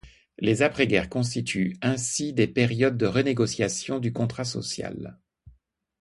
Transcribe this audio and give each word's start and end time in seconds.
Les 0.39 0.63
après-guerre 0.63 1.09
constituent 1.09 1.77
ainsi 1.83 2.33
des 2.33 2.47
périodes 2.47 2.97
de 2.97 3.05
renégociation 3.05 3.99
du 3.99 4.11
contrat 4.11 4.45
social. 4.45 5.19